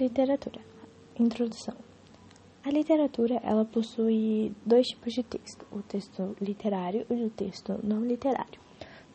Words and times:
Literatura. 0.00 0.58
Introdução. 1.18 1.74
A 2.64 2.70
literatura, 2.70 3.38
ela 3.44 3.66
possui 3.66 4.50
dois 4.64 4.86
tipos 4.86 5.12
de 5.12 5.22
texto, 5.22 5.66
o 5.70 5.82
texto 5.82 6.34
literário 6.40 7.04
e 7.10 7.22
o 7.22 7.28
texto 7.28 7.78
não 7.84 8.02
literário. 8.02 8.58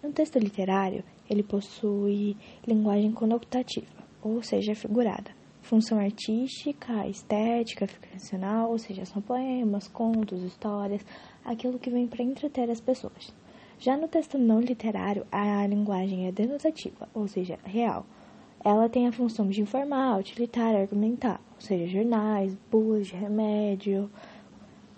No 0.04 0.12
texto 0.12 0.38
literário, 0.38 1.04
ele 1.28 1.42
possui 1.42 2.38
linguagem 2.68 3.12
conotativa, 3.13 3.88
ou 4.21 4.44
seja, 4.44 4.76
figurada, 4.76 5.32
função 5.63 5.98
artística, 5.98 7.08
estética, 7.08 7.88
ficcional, 7.88 8.70
ou 8.70 8.78
seja, 8.78 9.06
são 9.06 9.24
poemas, 9.24 9.88
contos, 9.88 10.44
histórias, 10.44 11.04
aquilo 11.44 11.79
que 11.79 11.90
vem 11.90 12.08
para 12.08 12.24
entreter 12.24 12.70
as 12.70 12.79
pessoas. 12.79 13.33
Já 13.79 13.97
no 13.97 14.08
texto 14.08 14.38
não 14.38 14.60
literário, 14.60 15.26
a 15.31 15.65
linguagem 15.65 16.27
é 16.27 16.31
denotativa, 16.31 17.09
ou 17.12 17.27
seja, 17.27 17.58
real. 17.63 18.05
Ela 18.66 18.90
tem 18.90 19.08
a 19.08 19.12
função 19.12 19.48
de 19.48 19.62
informar, 19.62 20.18
utilitar, 20.18 20.76
argumentar, 20.76 21.40
ou 21.54 21.62
seja, 21.62 21.85
jornais, 21.85 22.58
bulas 22.72 23.05
de 23.05 23.16
remédio, 23.16 24.09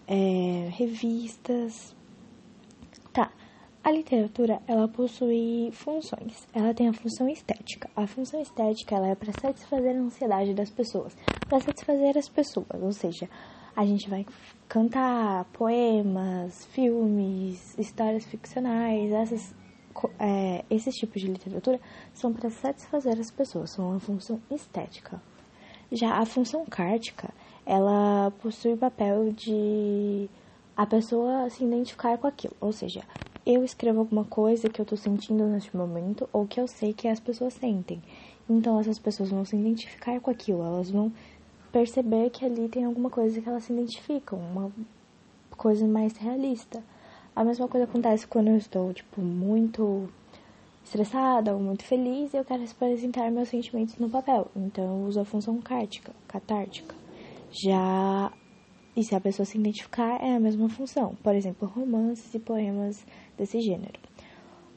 é, 0.08 0.70
revistas. 0.72 1.94
Tá. 3.12 3.30
A 3.84 3.92
literatura, 3.92 4.62
ela 4.66 4.88
possui 4.88 5.70
funções. 5.74 6.48
Ela 6.54 6.74
tem 6.74 6.88
a 6.88 6.94
função 6.94 7.28
estética. 7.28 7.90
A 7.94 8.08
função 8.08 8.42
estética, 8.42 8.96
ela 8.96 9.10
é 9.10 9.16
para 9.16 9.34
satisfazer 9.34 9.98
a 9.98 10.00
ansiedade 10.00 10.54
das 10.54 10.70
pessoas, 10.70 11.14
para 11.50 11.60
satisfazer 11.60 12.18
as 12.18 12.30
pessoas, 12.30 12.82
ou 12.82 12.94
seja, 12.94 13.30
a 13.76 13.86
gente 13.86 14.10
vai 14.10 14.26
cantar 14.70 15.44
poemas, 15.52 16.66
filmes, 16.68 17.78
histórias 17.78 18.26
ficcionais, 18.26 19.12
essas, 19.12 19.54
é, 20.20 20.64
esses 20.70 20.96
tipos 20.96 21.22
de 21.22 21.28
literatura 21.28 21.80
são 22.14 22.34
para 22.34 22.50
satisfazer 22.50 23.20
as 23.20 23.32
pessoas, 23.32 23.72
são 23.72 23.90
uma 23.90 24.00
função 24.00 24.42
estética. 24.52 25.22
Já 25.92 26.18
a 26.18 26.26
função 26.26 26.66
cártica, 26.66 27.34
ela 27.66 28.32
possui 28.42 28.74
o 28.74 28.78
papel 28.78 29.32
de 29.32 30.30
a 30.76 30.86
pessoa 30.86 31.50
se 31.50 31.64
identificar 31.64 32.18
com 32.18 32.28
aquilo, 32.28 32.56
ou 32.60 32.72
seja, 32.72 33.04
eu 33.46 33.64
escrevo 33.64 34.00
alguma 34.00 34.26
coisa 34.26 34.70
que 34.70 34.82
eu 34.82 34.84
estou 34.84 34.98
sentindo 34.98 35.46
neste 35.46 35.76
momento 35.76 36.28
ou 36.34 36.46
que 36.46 36.60
eu 36.60 36.68
sei 36.68 36.94
que 36.94 37.08
as 37.08 37.20
pessoas 37.20 37.54
sentem. 37.54 38.02
Então 38.50 38.80
essas 38.80 39.00
pessoas 39.00 39.30
vão 39.30 39.46
se 39.46 39.56
identificar 39.56 40.20
com 40.20 40.30
aquilo, 40.30 40.64
elas 40.64 40.92
vão 40.92 41.12
perceber 41.72 42.30
que 42.30 42.44
ali 42.44 42.68
tem 42.68 42.84
alguma 42.84 43.10
coisa 43.10 43.42
que 43.42 43.48
elas 43.48 43.64
se 43.64 43.74
identificam, 43.74 44.38
uma 44.38 44.72
coisa 45.52 45.88
mais 45.88 46.18
realista. 46.18 46.84
A 47.38 47.44
mesma 47.44 47.68
coisa 47.68 47.86
acontece 47.86 48.26
quando 48.26 48.48
eu 48.48 48.58
estou, 48.58 48.92
tipo, 48.92 49.22
muito 49.22 50.10
estressada 50.84 51.54
ou 51.54 51.60
muito 51.60 51.84
feliz 51.84 52.34
e 52.34 52.38
eu 52.38 52.44
quero 52.44 52.64
representar 52.64 53.30
meus 53.30 53.50
sentimentos 53.50 53.96
no 54.00 54.10
papel. 54.10 54.48
Então 54.56 54.84
eu 54.84 55.08
uso 55.08 55.20
a 55.20 55.24
função 55.24 55.62
cártica, 55.62 56.12
catártica. 56.28 56.96
Já 57.52 58.34
e 58.96 59.04
se 59.04 59.14
a 59.14 59.22
pessoa 59.22 59.46
se 59.46 59.56
identificar, 59.56 60.20
é 60.20 60.36
a 60.36 60.40
mesma 60.40 60.68
função. 60.68 61.14
Por 61.22 61.36
exemplo, 61.36 61.68
romances 61.68 62.34
e 62.34 62.40
poemas 62.40 63.06
desse 63.38 63.62
gênero. 63.62 64.00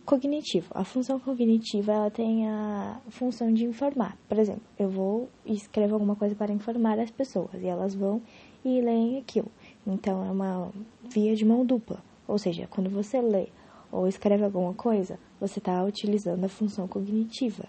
Cognitivo. 0.04 0.68
A 0.74 0.84
função 0.84 1.18
cognitiva 1.18 1.92
ela 1.92 2.10
tem 2.10 2.46
a 2.46 3.00
função 3.08 3.50
de 3.54 3.64
informar. 3.64 4.18
Por 4.28 4.38
exemplo, 4.38 4.64
eu 4.78 4.90
vou 4.90 5.30
e 5.46 5.54
escrevo 5.54 5.94
alguma 5.94 6.14
coisa 6.14 6.34
para 6.34 6.52
informar 6.52 6.98
as 6.98 7.10
pessoas 7.10 7.54
e 7.54 7.66
elas 7.66 7.94
vão 7.94 8.20
e 8.62 8.82
leem 8.82 9.16
aquilo. 9.16 9.50
Então 9.86 10.22
é 10.26 10.30
uma 10.30 10.70
via 11.08 11.34
de 11.34 11.46
mão 11.46 11.64
dupla. 11.64 12.09
Ou 12.30 12.38
seja, 12.38 12.66
quando 12.68 12.88
você 12.88 13.20
lê 13.20 13.48
ou 13.90 14.06
escreve 14.06 14.44
alguma 14.44 14.72
coisa, 14.72 15.18
você 15.40 15.58
está 15.58 15.82
utilizando 15.82 16.44
a 16.44 16.48
função 16.48 16.86
cognitiva. 16.86 17.64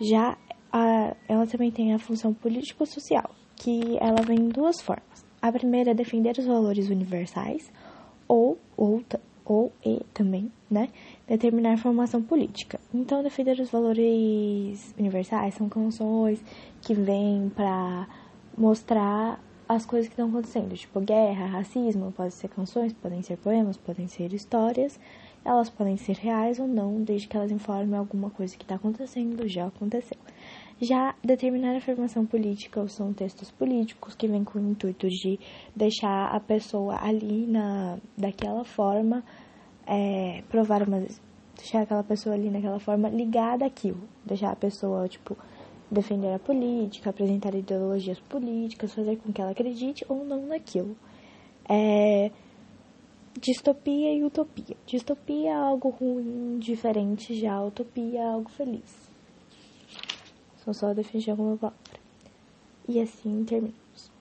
Já 0.00 0.38
a, 0.72 1.14
ela 1.28 1.46
também 1.46 1.70
tem 1.70 1.92
a 1.92 1.98
função 1.98 2.32
político-social, 2.32 3.30
que 3.54 3.98
ela 4.00 4.22
vem 4.22 4.38
em 4.38 4.48
duas 4.48 4.80
formas. 4.80 5.24
A 5.42 5.52
primeira 5.52 5.90
é 5.90 5.94
defender 5.94 6.38
os 6.38 6.46
valores 6.46 6.88
universais 6.88 7.70
ou, 8.26 8.58
ou 8.76 9.04
ou 9.44 9.70
e 9.84 10.00
também, 10.14 10.50
né, 10.70 10.88
determinar 11.28 11.74
a 11.74 11.76
formação 11.76 12.22
política. 12.22 12.80
Então, 12.94 13.22
defender 13.22 13.60
os 13.60 13.70
valores 13.70 14.94
universais 14.98 15.52
são 15.52 15.68
canções 15.68 16.42
que 16.80 16.94
vêm 16.94 17.52
para 17.54 18.08
mostrar 18.56 19.38
as 19.68 19.86
coisas 19.86 20.08
que 20.08 20.12
estão 20.12 20.28
acontecendo, 20.28 20.74
tipo 20.74 21.00
guerra, 21.00 21.46
racismo, 21.46 22.12
pode 22.12 22.34
ser 22.34 22.48
canções, 22.48 22.92
podem 22.92 23.22
ser 23.22 23.36
poemas, 23.38 23.76
podem 23.76 24.06
ser 24.06 24.32
histórias, 24.32 25.00
elas 25.44 25.70
podem 25.70 25.96
ser 25.96 26.16
reais 26.16 26.58
ou 26.58 26.66
não, 26.66 27.02
desde 27.02 27.28
que 27.28 27.36
elas 27.36 27.50
informem 27.50 27.98
alguma 27.98 28.30
coisa 28.30 28.56
que 28.56 28.62
está 28.64 28.74
acontecendo, 28.74 29.48
já 29.48 29.66
aconteceu. 29.66 30.18
Já 30.80 31.14
determinar 31.22 31.76
a 31.76 31.80
formação 31.80 32.26
política 32.26 32.86
são 32.88 33.12
textos 33.12 33.50
políticos 33.50 34.14
que 34.14 34.26
vêm 34.26 34.44
com 34.44 34.58
o 34.58 34.70
intuito 34.70 35.08
de 35.08 35.38
deixar 35.74 36.34
a 36.34 36.40
pessoa 36.40 36.98
ali 37.00 37.46
na, 37.46 37.98
daquela 38.18 38.64
forma, 38.64 39.24
é, 39.86 40.42
provar 40.48 40.86
uma, 40.86 41.06
deixar 41.56 41.82
aquela 41.82 42.02
pessoa 42.02 42.34
ali 42.34 42.50
naquela 42.50 42.80
forma 42.80 43.08
ligada 43.08 43.64
àquilo, 43.64 44.00
deixar 44.26 44.50
a 44.50 44.56
pessoa, 44.56 45.08
tipo, 45.08 45.36
defender 45.90 46.34
a 46.34 46.38
política, 46.38 47.10
apresentar 47.10 47.54
ideologias 47.54 48.18
políticas, 48.20 48.94
fazer 48.94 49.16
com 49.16 49.32
que 49.32 49.40
ela 49.40 49.50
acredite 49.50 50.04
ou 50.08 50.24
não 50.24 50.46
naquilo. 50.46 50.96
É, 51.68 52.30
distopia 53.40 54.14
e 54.14 54.24
utopia. 54.24 54.76
Distopia 54.86 55.50
é 55.50 55.54
algo 55.54 55.90
ruim, 55.90 56.58
diferente, 56.58 57.38
já 57.38 57.60
utopia 57.62 58.20
é 58.20 58.24
algo 58.24 58.50
feliz. 58.50 59.10
São 60.64 60.72
só 60.72 60.94
definir 60.94 61.30
alguma 61.30 61.56
palavra. 61.56 61.78
E 62.88 63.00
assim 63.00 63.44
termina. 63.44 63.83